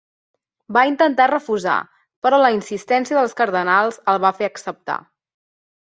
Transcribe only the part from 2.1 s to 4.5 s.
però la insistència dels cardenals el va